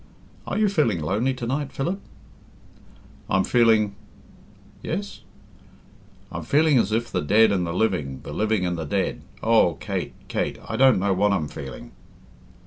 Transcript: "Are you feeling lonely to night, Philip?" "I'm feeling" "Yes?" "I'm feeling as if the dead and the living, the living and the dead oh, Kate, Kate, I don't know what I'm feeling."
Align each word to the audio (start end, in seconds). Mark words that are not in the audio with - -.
"Are 0.47 0.57
you 0.57 0.67
feeling 0.67 0.99
lonely 0.99 1.31
to 1.35 1.45
night, 1.45 1.71
Philip?" 1.71 1.99
"I'm 3.29 3.43
feeling" 3.43 3.93
"Yes?" 4.81 5.21
"I'm 6.31 6.41
feeling 6.41 6.79
as 6.79 6.91
if 6.91 7.11
the 7.11 7.21
dead 7.21 7.51
and 7.51 7.67
the 7.67 7.71
living, 7.71 8.21
the 8.23 8.33
living 8.33 8.65
and 8.65 8.79
the 8.79 8.85
dead 8.85 9.21
oh, 9.43 9.75
Kate, 9.75 10.15
Kate, 10.27 10.57
I 10.67 10.75
don't 10.75 10.97
know 10.97 11.13
what 11.13 11.33
I'm 11.33 11.47
feeling." 11.47 11.91